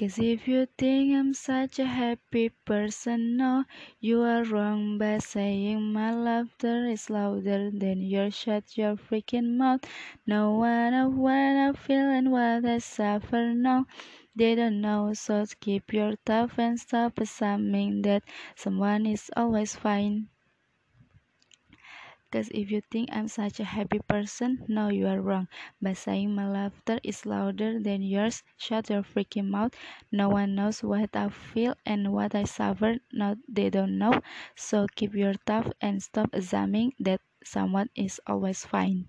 Cause 0.00 0.18
if 0.18 0.48
you 0.48 0.66
think 0.78 1.14
I'm 1.14 1.34
such 1.34 1.78
a 1.78 1.84
happy 1.84 2.48
person, 2.48 3.36
no, 3.36 3.66
you 4.00 4.22
are 4.22 4.42
wrong 4.42 4.96
by 4.98 5.18
saying 5.18 5.92
my 5.92 6.12
laughter 6.12 6.86
is 6.86 7.10
louder 7.10 7.70
than 7.70 8.00
your 8.00 8.30
Shut 8.32 8.78
your 8.78 8.96
freaking 8.96 9.58
mouth. 9.58 9.84
No 10.26 10.54
one 10.54 10.94
of 10.94 11.14
what 11.14 11.34
I 11.34 11.72
feel 11.74 12.08
and 12.10 12.32
what 12.32 12.64
I 12.64 12.78
suffer, 12.78 13.52
no. 13.54 13.84
They 14.34 14.54
don't 14.54 14.80
know, 14.80 15.12
so 15.12 15.44
keep 15.60 15.92
your 15.92 16.14
tough 16.24 16.58
and 16.58 16.80
stop 16.80 17.20
assuming 17.20 18.02
that 18.02 18.24
someone 18.56 19.04
is 19.04 19.30
always 19.36 19.76
fine. 19.76 20.28
Cause 22.32 22.48
if 22.54 22.70
you 22.70 22.80
think 22.90 23.10
I'm 23.12 23.28
such 23.28 23.60
a 23.60 23.64
happy 23.64 23.98
person, 23.98 24.64
no, 24.68 24.88
you 24.88 25.06
are 25.06 25.20
wrong. 25.20 25.48
By 25.82 25.92
saying 25.92 26.34
my 26.34 26.48
laughter 26.48 26.98
is 27.02 27.26
louder 27.26 27.78
than 27.80 28.02
yours, 28.02 28.42
shut 28.56 28.88
your 28.90 29.02
freaking 29.02 29.48
mouth. 29.48 29.74
No 30.12 30.28
one 30.30 30.54
knows 30.54 30.82
what 30.82 31.14
I 31.14 31.28
feel 31.28 31.74
and 31.84 32.12
what 32.12 32.34
I 32.34 32.44
suffer. 32.44 32.96
No, 33.12 33.36
they 33.48 33.70
don't 33.70 33.98
know. 33.98 34.20
So 34.56 34.86
keep 34.94 35.14
your 35.14 35.34
tough 35.46 35.70
and 35.80 36.02
stop 36.02 36.30
assuming 36.32 36.92
that 37.00 37.20
someone 37.44 37.90
is 37.94 38.20
always 38.26 38.64
fine. 38.64 39.06